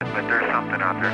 [0.00, 1.12] but there's something out there.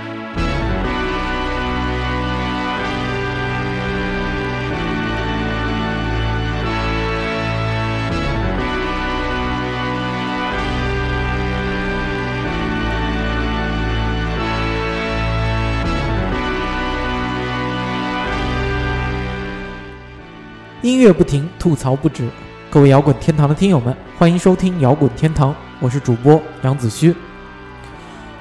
[20.83, 22.29] 音乐不停，吐槽不止。
[22.71, 27.15] 各位摇滚天堂的听友们，欢迎收听摇滚天堂，我是主播杨子虚。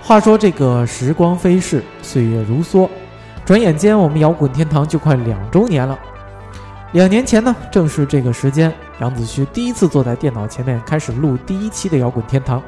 [0.06, 2.90] 话说这个时光飞逝，岁月如梭，
[3.46, 5.98] 转眼间我们摇滚天堂就快两周年了。
[6.92, 12.62] 两年前呢，正是这个时间，杨子旭第一次坐在电脑前面开始录第一期的摇滚天堂。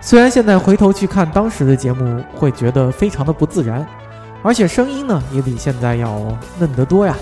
[0.00, 3.84] 虽然现在回头去看当时的节目，会觉得非常的不自然，
[4.44, 6.20] 而且声音呢也比现在要
[6.60, 7.16] 嫩得多呀。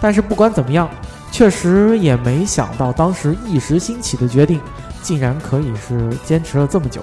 [0.00, 0.90] 但是不管怎么样，
[1.30, 4.60] 确实也没想到当时一时兴起的决定，
[5.02, 7.00] 竟然可以是坚持了这么久。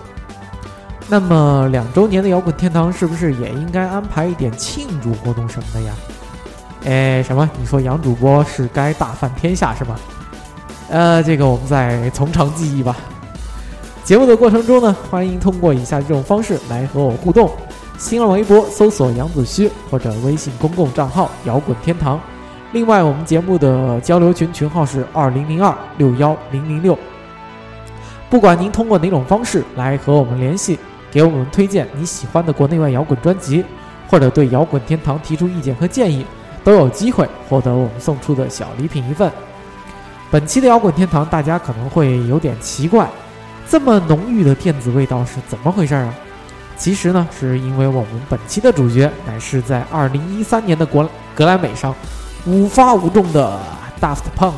[1.11, 5.93] 那么两周年的摇滚天堂是不是也应该安排一点庆祝活动什么的呀？
[6.85, 7.49] 哎，什么？
[7.59, 9.97] 你说杨主播是该大饭天下是吗？
[10.89, 12.95] 呃，这个我们再从长计议吧。
[14.05, 17.51] 节目的过程中呢，欢迎通过以下这种方式来和我互动：
[17.97, 22.17] 新浪微博搜索杨子虚，或者微信公共账号摇滚天堂。
[22.71, 26.97] 另外，我们节目的交流群群号是二零零二六幺零零六。
[28.29, 30.79] 不管您通过哪种方式来和我们联系，
[31.11, 33.63] 给我们推荐你喜欢的国内外摇滚专辑，
[34.09, 36.25] 或者对摇滚天堂提出意见和建议，
[36.63, 39.31] 都有机会获得我们送出的小礼品一份。
[40.31, 43.09] 本期的摇滚天堂，大家可能会有点奇怪，
[43.67, 46.13] 这么浓郁的电子味道是怎么回事啊？
[46.77, 51.93] 其实呢，是因为我们本期的主角乃是在二零一三年的国格莱美上。
[52.47, 53.59] 五发五中的
[54.01, 54.53] Daft Punk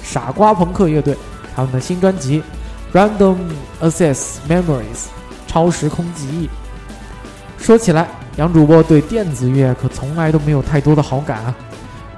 [0.00, 1.16] 傻瓜朋克乐队，
[1.56, 2.40] 他们的新专辑
[2.96, 3.36] 《Random
[3.82, 4.62] Access Memories》
[5.50, 6.48] 超时空记忆。
[7.58, 11.52] 说起来，杨主播对电子乐可从来都没有太多的好感啊。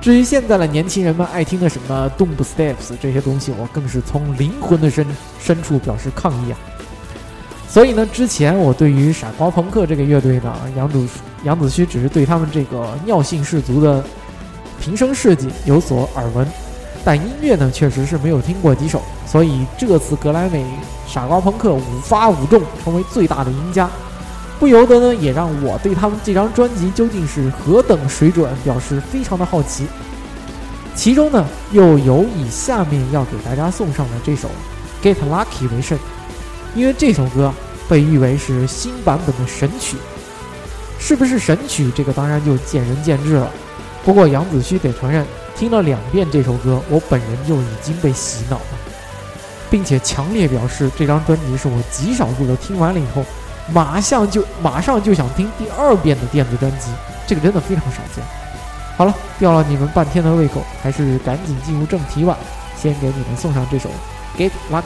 [0.03, 5.07] 至于现在的年轻人们爱听的什么 Doom Steps 这些东西，我更是从灵魂的深
[5.41, 6.59] 深处表示抗议啊。
[7.69, 11.07] 所以呢，之前我对于傻瓜朋克这个乐队呢，杨主
[11.43, 14.05] 杨子虚只是对他们这个尿性十足的。
[14.81, 16.45] 平生事迹有所耳闻，
[17.05, 20.65] 但音乐呢确实是没有听过几首，所以这次格莱美
[21.07, 23.91] 傻瓜朋克五发五中，成为最大的赢家，
[24.61, 29.87] 不由得呢也让我对他们这张专辑究竟是何等水准表示非常的好奇。
[30.95, 34.49] 其中呢又有以下面要给大家送上的这首
[35.05, 35.99] 《Get Lucky》为甚，
[36.75, 37.53] 因为这首歌
[37.89, 39.97] 被誉为是新版本的神曲，
[40.99, 43.51] 是不是神曲这个当然就见仁见智了。
[44.05, 45.27] 不过杨子虚得承认，
[45.57, 48.79] 听了两遍这首歌，我本人就已经被洗脑了，
[49.71, 53.25] 并且强烈表示这张专辑是我极少数的听完了以后，
[53.73, 56.91] 马上就马上就想听第二遍的电子专辑，
[57.27, 58.25] 这个真的非常少见。
[58.97, 62.37] 好了，吊了你们半天的胃口，还是赶紧进入正题吧。
[62.77, 63.89] 先给你们送上这首
[64.39, 64.81] 《Get Lucky》。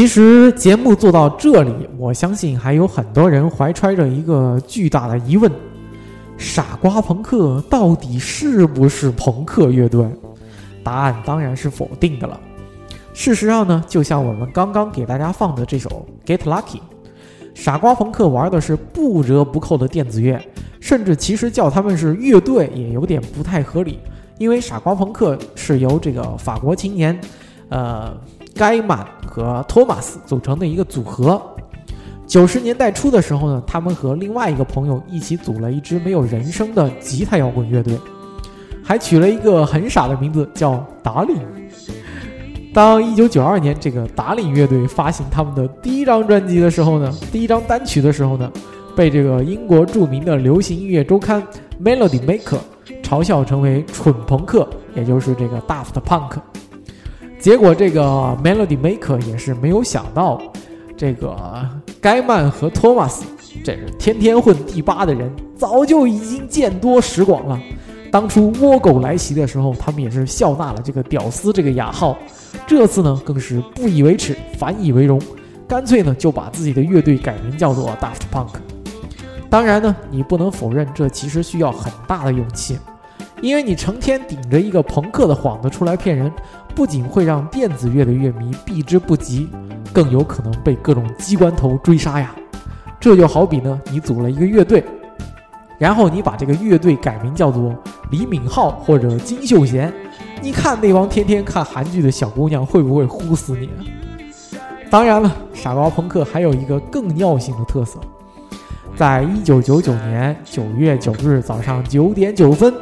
[0.00, 5.52] 其实节目做到这里，我相信还有很多人怀揣着一个巨大的疑问：
[6.38, 10.08] 傻瓜朋克到底是不是朋克乐队？
[10.82, 12.40] 答案当然是否定的了。
[13.12, 16.78] 事实上呢，就像我们刚刚给大家放的这首《Get Lucky》，
[17.54, 20.40] 傻瓜朋克玩的是不折不扣的电子乐，
[20.80, 23.98] 甚至其实叫他们是乐队也有点不太合理，
[24.38, 27.20] 因为傻瓜朋克是由这个法国青年，
[27.68, 28.18] 呃。
[28.54, 31.40] 盖满和托马斯组成的一个组合。
[32.26, 37.98] 九十年代初的时候呢，他们和另外一个朋友一起组了一支没有人声的吉他摇滚乐队，
[38.84, 41.36] 还取了一个很傻的名字叫达令。
[42.72, 48.48] 当一九九二年这个达令乐队发行他们的第一张专辑的时候呢，第一张单曲的时候呢，
[48.94, 51.42] 被这个英国著名的流行音乐周刊
[51.82, 52.58] 《Melody Maker》
[53.02, 56.38] 嘲笑成为蠢朋克，也就是这个 Daft Punk。
[57.40, 58.02] 结果，这个
[58.44, 60.40] Melody Maker 也是没有想到，
[60.94, 61.34] 这个
[62.00, 63.24] 盖曼和托马斯，
[63.64, 67.58] 这是天天混第八的人，早就已经见多识广了。
[68.12, 72.18] 当初倭狗来袭的时候，他们也是笑纳了这个“屌丝”这个雅号。
[72.66, 75.18] 这次呢，更是不以为耻，反以为荣，
[75.66, 78.48] 干脆呢就把自己的乐队改名叫做 Daft Punk。
[79.48, 82.78] 当然呢，你不能否认，这其实需要很大的勇气，
[83.40, 86.30] 因为你成天顶着一个朋克的幌子出来骗人，
[86.74, 89.48] 不仅会让电子乐的乐迷避之不及，
[89.92, 92.34] 更有可能被各种机关头追杀呀。
[92.98, 94.84] 这就好比呢，你组了一个乐队，
[95.78, 97.74] 然后你把这个乐队改名叫做
[98.10, 99.90] 李敏镐或者金秀贤，
[100.42, 103.70] 你看那帮天天看韩剧的小姑娘会不会呼死你？
[104.90, 107.98] 当然了，傻瓜朋克还有一个更尿性的特色。
[108.96, 112.74] 在一九九九年九月九日早上九点九分，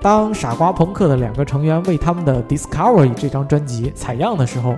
[0.00, 4.76] 当傻瓜朋克的两个成员为他们的《Discovery》这张专辑采样的时候，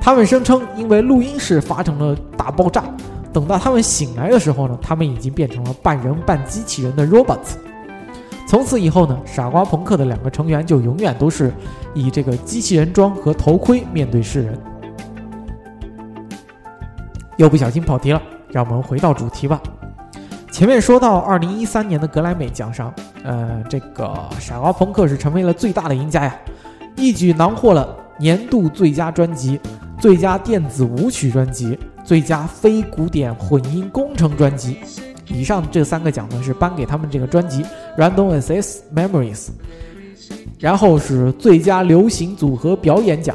[0.00, 2.84] 他们声称因为录音室发生了大爆炸。
[3.32, 7.56] 等到他们醒来的时候呢，他们已经变成了半人半机器人的 robots。
[8.46, 11.52] 从此以后呢，傻瓜朋克的两个成员就永远都是
[11.94, 14.56] 以这个机器人装和头盔面对世人。
[17.36, 19.60] 又不小心跑题了，让我们回到主题吧。
[20.52, 26.38] 前面说到，二零一三年的格莱美奖上，呃，这个傻瓜朋克是成为了最大的赢家呀，
[26.94, 29.58] 一举囊获了年度最佳专辑、
[29.98, 34.76] 最佳电子舞曲专辑、最佳非古典混音工程专辑。
[35.26, 37.62] 以上这三个奖呢是颁给他们这个专辑
[37.96, 39.46] 《Random Access Memories》，
[40.58, 43.34] 然后是最佳流行组合表演奖，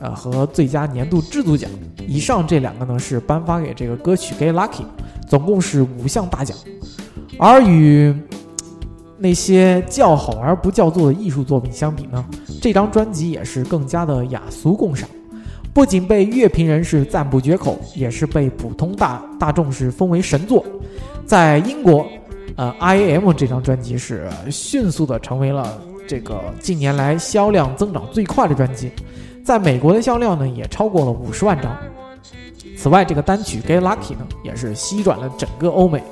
[0.00, 1.68] 啊和最佳年度制作奖。
[2.06, 4.82] 以上这两个呢是颁发给这个歌曲《Get Lucky》。
[5.26, 6.56] 总共是五项大奖，
[7.36, 8.14] 而与
[9.18, 12.24] 那些叫好而不叫座的艺术作品相比呢，
[12.60, 15.08] 这张专辑也是更加的雅俗共赏。
[15.72, 20.64] 不仅被乐评人士赞不绝口，也是被普通大大众是封为神作。
[21.26, 22.06] 在英国，
[22.56, 28.90] 呃，I M 这张专辑是迅速的成为了这个近年来销量增长最快的专辑。
[29.44, 31.76] 在美国的销量呢，也超过了五十万张。
[32.76, 36.02] 此外，这个单曲《Get Lucky》呢，也是席卷了整个欧美，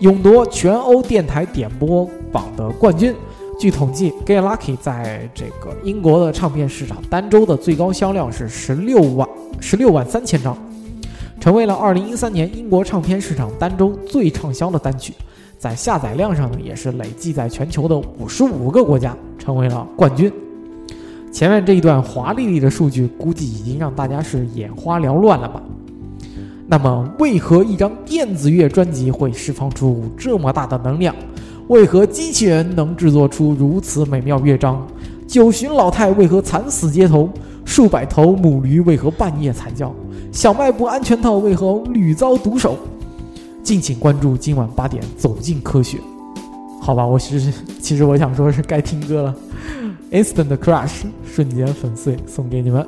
[0.00, 3.14] 勇夺全欧电台点播榜的冠军。
[3.58, 9.26] 据统计，《Get Lucky》在这个英国的唱片市场单周的最高销量是十六万
[9.58, 10.54] 十六万三千张，
[11.40, 15.14] 成为了二零一三年英国唱片市场单周最畅销的单曲。
[15.56, 20.30] 在下载量上呢，也是累计在全球的五十五个国家成为了冠军。
[21.32, 25.62] 前面这一段华丽丽的数据，估计已经让大家是眼花缭乱了吧？
[26.68, 31.14] 那么，为何一张电子乐专辑会释放出这么大的能量？
[31.68, 34.84] 为何机器人能制作出如此美妙乐章？
[35.28, 37.28] 九旬老太为何惨死街头？
[37.64, 39.92] 数百头母驴为何半夜惨叫？
[40.32, 42.76] 小卖部安全套为何屡遭毒手？
[43.62, 45.98] 敬请关注今晚八点，走进科学。
[46.80, 49.34] 好吧，我其实其实我想说是该听歌了
[50.12, 52.86] ，Instant Crush，瞬间粉碎，送给你们。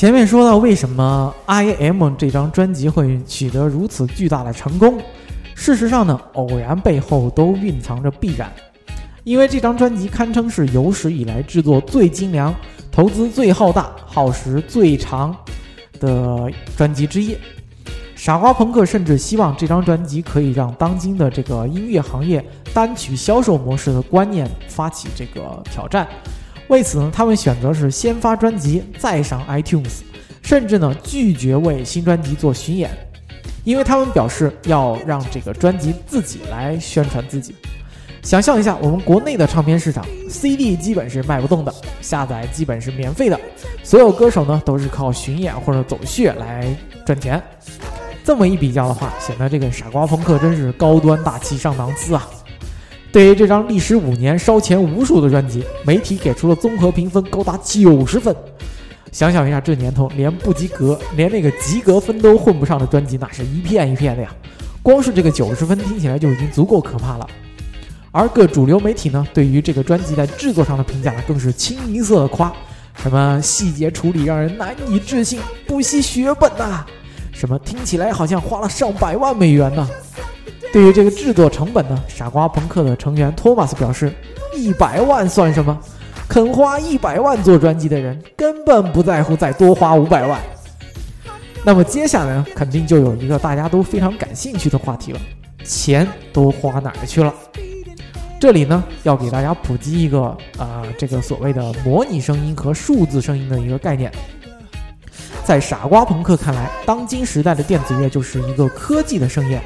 [0.00, 4.98] 前面说到，为什么 I M 这张专辑会取得如此巨大的成功？
[5.54, 8.50] 事实上呢，偶然背后都蕴藏着必然。
[9.24, 12.54] 因为这张专辑堪称是有史以来制作最精良、
[12.90, 15.36] 投资最浩大、耗时最长
[16.00, 17.36] 的专辑之一。
[18.14, 22.42] 傻瓜朋克甚至希望这张专辑可以让当今的这个音乐行业
[22.72, 26.08] 单曲销售模式的观念发起这个挑战。
[26.70, 30.02] 为此呢，他们选择是先发专辑再上 iTunes，
[30.40, 32.88] 甚至呢拒绝为新专辑做巡演，
[33.64, 37.56] 因为他们表示要让这个专辑自己来宣传自己。
[38.22, 43.40] 想象一下，我们国内的唱片市场，CD 基本是卖不动的，下载基本是免费的，
[43.82, 46.64] 所有歌手呢都是靠巡演或者走穴来
[47.04, 47.42] 赚钱。
[48.22, 52.30] 这么一比较的话，显得这个傻瓜朋克真是高端大气上档次啊！
[53.12, 58.34] 对于这张历时五年、烧钱无数的专辑，媒体给出了综合评分高达九十分。
[59.10, 64.32] 想想一下，这年头连不及格，连那个及格分都混不上的专辑，那是一片一片的呀。
[64.82, 67.26] 光是这个九十分听起来就已经足够可怕了。
[68.12, 72.52] 而各主流媒体呢，对于这个专辑在制作上的评价更是清一色的夸，
[72.94, 76.86] 什么细节处理让人难以置信，不惜血本呐，
[77.32, 79.88] 什么听起来好像花了上百万美元呢。
[80.72, 84.12] 对于这个制作成本呢，傻瓜朋克的成员托马斯表示，
[84.56, 85.76] 一百万算什么？
[86.28, 90.40] 肯花一百万做专辑的人，根本不在乎再多花五百万。
[91.64, 95.20] 那么接下来呢，肯定就有一个大家都非常感兴趣的话题了：
[95.64, 97.34] 钱都花哪儿去了？
[98.38, 104.10] 这里呢，要给大家普及一个啊，这个所谓的模拟声音和数字声音的一个概念。
[105.44, 109.60] 在傻瓜朋克看来，当今时代的电子乐就是一个科技的盛宴。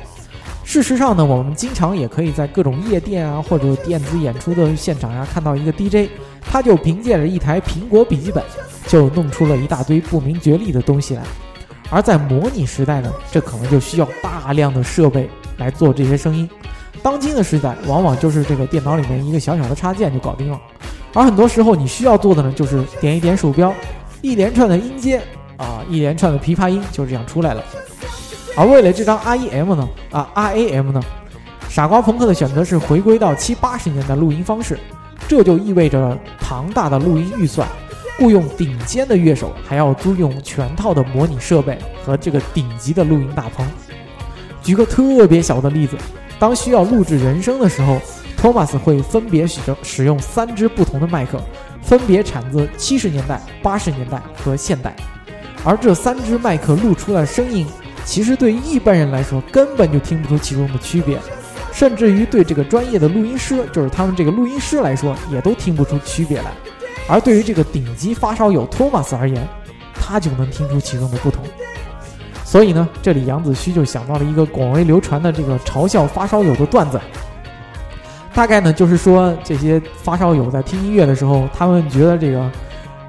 [0.65, 8.43] 事实上呢，我们经常也可以在各种夜店啊，或者电子演出的现场呀，看到一个 DJ，他就凭借着一台苹果笔记本，
[8.89, 11.23] 就弄出了一大堆不明觉厉的东西来。
[11.91, 15.29] 而在模拟时代呢，这可能就需要大量的设备
[15.59, 16.49] 来做这些声音。
[17.03, 20.59] 当今的时代，往往就是这个电脑里面一个小小的插件就搞定了，
[21.13, 23.73] 而很多时候你需要做的呢，就是点一点鼠标，
[24.23, 25.21] 一连串的音阶
[25.59, 27.63] 啊，一连串的琵琶音就这样出来了。
[28.57, 31.03] 而为了这张 REM 呢，啊 RAM 呢，
[31.69, 34.79] 傻瓜朋克的选择是回归到七八十年代录音方式，
[35.27, 37.69] 这就意味着庞大的录音预算，
[38.19, 43.67] 雇佣顶尖的乐手，还要租用全套的模拟设备和这个顶级的录音大棚。
[44.63, 45.97] 举个特别小的例子。
[46.37, 47.97] 当需要录制人声的时候，
[48.37, 51.41] 托马斯会分别使用使用三支不同的麦克，
[51.81, 54.95] 分别产自七十年代、八十年代和现代。
[55.65, 57.65] 而这三支麦克录出来声音，
[58.05, 61.19] 其实对于一般人来说根本就听不出其中的区别，
[61.73, 66.53] 甚至于对这个专业的录音师，就是他们这个录音师来说，也都听不出区别来。
[67.09, 69.47] 而对于这个顶级发烧友托马斯而言，
[69.95, 71.45] 他就能听出其中的不同。
[72.45, 77.01] 所以呢，这里杨子虚就想到了一个广为流传的这个嘲笑发烧友的段子。
[78.33, 82.51] 大概呢，就是说这些发烧友在听音乐的时候，他们觉得这个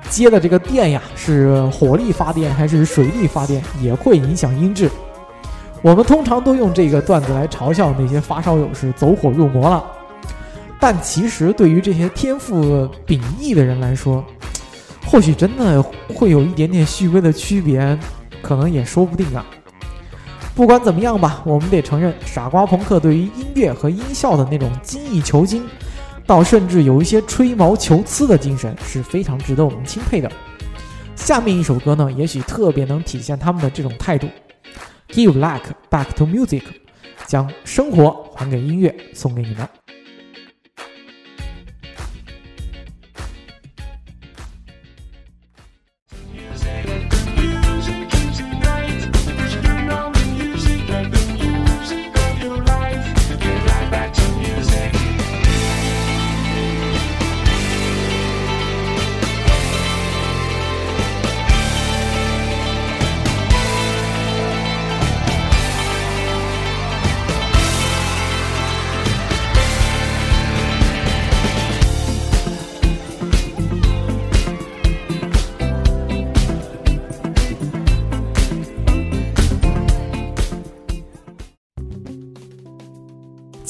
[0.10, 4.90] 接的这个电呀是火力发电还是水力发电，也会影响音质。
[5.82, 9.84] 我们通常都用这个段子来嘲笑那些发烧友是走火入魔了。
[10.80, 14.24] 但其实对于这些天赋秉异的人来说，
[15.06, 15.82] 或许真的
[16.14, 17.98] 会有一点点细微的区别。
[18.42, 19.44] 可能也说不定啊。
[20.54, 25.64] 不管怎么样吧，我们得承认，傻瓜朋克对于音乐和音效的那种精益求精，
[26.28, 30.32] 到甚至有一些吹毛求疵的精神，是非常值得我们钦佩的。
[31.16, 34.28] 下面一首歌呢，也许特别能体现他们的这种态度。
[35.10, 36.64] Give luck back to music，
[37.28, 39.85] 将生活还给音乐，送给你们。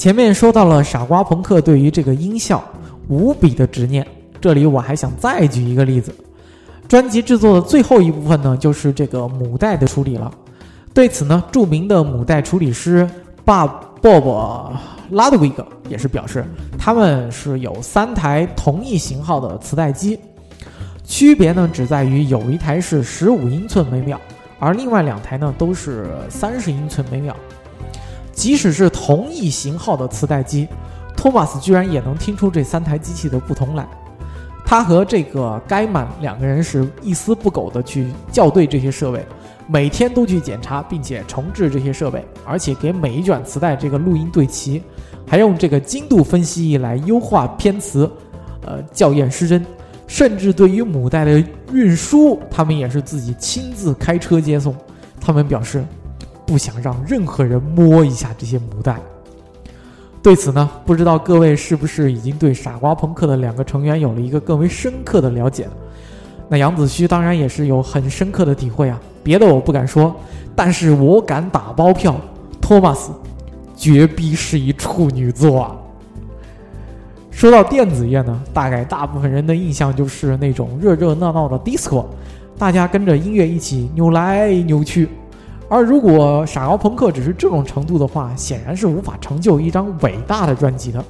[0.06, 2.62] 前面说到了傻瓜朋克对于这个音效
[3.08, 4.06] 无比的执念，
[4.40, 6.14] 这里我还想再举一个例子。
[6.86, 10.32] 专辑制作的最后一部分呢，就是这个母带的处理了。
[10.94, 13.04] 对此呢，著名的母带处理师
[13.44, 13.68] Bob
[14.00, 14.76] Bob
[15.10, 15.54] Ludwig
[15.88, 16.44] 也是表示，
[16.78, 20.16] 他们是有三台同一型号的磁带机，
[21.02, 24.20] 区别呢只在于有一台是十五英寸每秒，
[24.60, 27.34] 而另外两台呢都是三十英寸每秒。
[28.36, 30.68] 即使是同一型号的磁带机，
[31.16, 33.88] 托马斯居然也能听出这三台机器的不同来。
[34.64, 39.24] 他和这个盖满两个人是一丝不苟地去校对这些设备，
[39.66, 44.82] 每天都去检查并且重置这些设备，而且给每一卷磁带这个录音对齐，
[45.26, 48.10] 还用这个精度分析仪来优化偏磁，
[48.66, 49.64] 呃校验失真，
[50.06, 54.76] 甚至对于母带的运输，他们也是自己亲自开车接送。
[55.18, 55.82] 他们表示。
[56.46, 58.96] 不想让任何人摸一下这些母带。
[60.22, 65.72] 对此呢，不知道各位是不是已经对傻瓜朋克的两个成员有了一个更为深刻的了解了？
[66.48, 69.00] 那杨子虚当然也是有很深刻的体会啊。
[69.22, 70.14] 别的我不敢说，
[70.54, 72.16] 但是我敢打包票，
[72.60, 73.12] 托马斯
[73.76, 75.76] 绝逼是一处女座啊。
[77.30, 82.06] 说到电子乐呢，大概大部分人的印象就是那种热热闹闹的 disco，
[82.56, 85.08] 大家跟着音乐一起扭来扭去。
[85.68, 91.04] 而如果傻瓜朋克只是这种程度的话，显然是无法成就一张伟大的专辑的。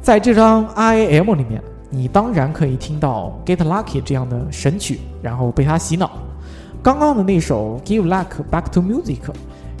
[0.00, 6.12] 在这张 I A M 里面，你当然可以听到《Get Lucky》这样的神曲，然后被它洗脑。
[6.82, 9.18] 刚刚的那首《Give Luck Back to Music》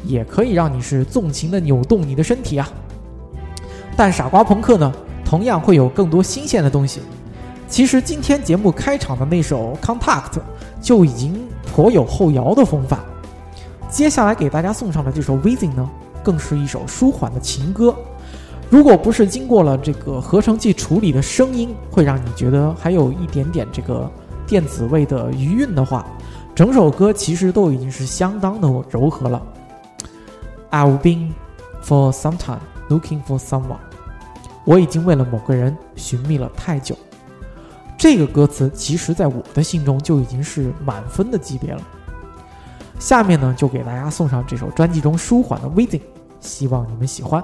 [0.04, 2.68] 也可以让你是纵情的扭动你的身体啊。
[3.96, 4.92] 但傻瓜朋克呢，
[5.24, 7.00] 同样会有更多新鲜的东西。
[7.68, 10.32] 其实今天节目开场的那首《Contact》
[10.80, 11.42] 就已经
[11.74, 13.00] 颇有后摇的风范。
[13.92, 15.88] 接下来给大家送上的这首《Within》呢，
[16.24, 17.94] 更是一首舒缓的情歌。
[18.70, 24.10] 如果不是经过了这个合成器处理的声音，会让你觉得还有一点点这个
[24.46, 26.06] 电子味的余韵的话，
[26.54, 29.42] 整首歌其实都已经是相当的柔和了。
[30.70, 31.32] I've been
[31.84, 33.76] for some time looking for someone，
[34.64, 36.96] 我已经为了某个人寻觅了太久。
[37.98, 41.82] 这个歌词其实在我的心中就已经是满分的级别了。
[43.02, 45.98] 下面呢，就给大家送上这首专辑中舒缓的《Within》，
[46.38, 47.42] 希望你们喜欢。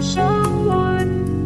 [0.00, 1.36] Someone.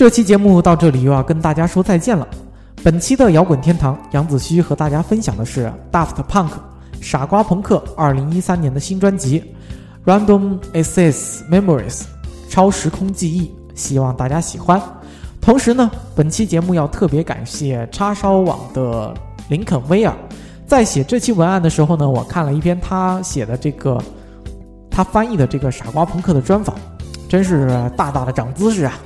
[0.00, 2.26] 这期节目到这里又要跟大家说再见了。
[2.82, 6.48] 本期的摇滚天堂，杨子虚和大家分享的是 Daft Punk
[7.02, 9.44] 傻瓜朋克2013年的新专辑
[10.10, 11.98] 《Random Access Memories》
[12.48, 14.80] 超时空记忆，希望大家喜欢。
[15.38, 19.12] 同时呢，本期节目要特别感谢叉烧网的
[19.50, 20.16] 林肯威尔，
[20.66, 24.02] 在写这期文案的时候呢，我看了一篇他写的这个
[24.90, 26.74] 他翻译的这个傻瓜朋克的专访，
[27.28, 28.98] 真是大大的长姿势啊！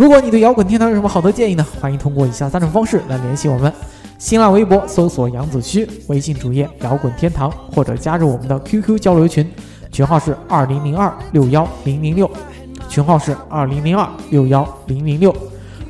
[0.00, 1.66] 如果你对摇滚天堂有什么好的建议呢？
[1.78, 3.70] 欢迎通过以下三种方式来联系我们：
[4.16, 9.46] 新浪微博搜索杨子虚，微信主页摇滚天堂，或者加入我们的 QQ 交流群，
[9.92, 12.30] 群号是二零零二六幺零零六，
[12.88, 15.36] 群号是二零零二六幺零零六。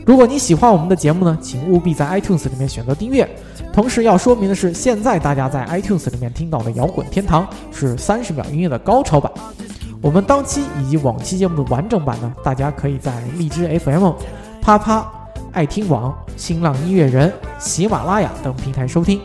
[0.05, 3.29] 如果你喜欢我们的节目呢，请务必在 iTunes 里面选择订阅。
[3.73, 9.31] 同时要说明的是，现在大家在 iTunes 里面听到的摇滚天堂是三十秒音乐的高潮版。
[10.03, 14.13] 我们当期以及往期节目的完整版呢，大家可以在荔枝 FM、
[14.63, 15.07] 啪啪、
[15.53, 19.21] 爱听网、新浪音乐人、喜马拉雅等平台收听。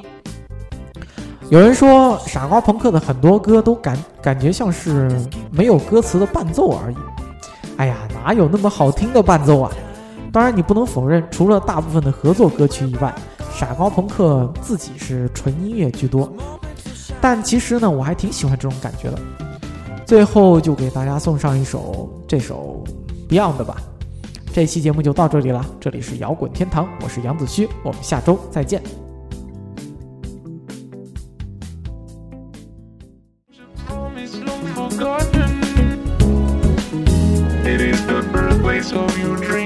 [1.50, 5.10] 有人说，傻瓜朋克的很多歌都感感觉像是
[5.50, 6.96] 没有歌词的伴奏而已。
[7.78, 9.72] 哎呀，哪有那么好听的伴奏啊？
[10.34, 13.16] 当然，你不能否认，除了大部分的合作歌曲以外，
[13.54, 16.30] 傻瓜朋克自己是纯音乐居多。
[17.22, 19.18] 但其实呢，我还挺喜欢这种感觉的。
[20.06, 22.84] 最后就给大家送上一首这首
[23.28, 23.78] Beyond 吧。
[24.54, 28.82] 这期节目就到这里了，这里是摇滚天堂，我是杨子胥，我们下周再见。
[37.66, 39.65] It is the birthplace of you dream.